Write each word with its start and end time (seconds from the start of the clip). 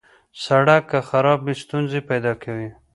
سړک 0.43 0.83
که 0.91 0.99
خراب 1.09 1.39
وي، 1.45 1.55
ستونزې 1.63 1.99
پیدا 2.09 2.33
کوي. 2.43 2.69